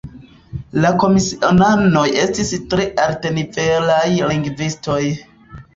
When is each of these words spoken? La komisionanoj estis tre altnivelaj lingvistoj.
La 0.85 0.91
komisionanoj 1.03 2.07
estis 2.23 2.55
tre 2.73 2.89
altnivelaj 3.07 4.05
lingvistoj. 4.35 5.03